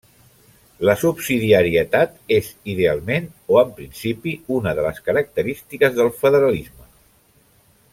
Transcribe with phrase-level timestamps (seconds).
[0.87, 6.91] La subsidiarietat és, idealment o en principi, una de les característiques del federalisme.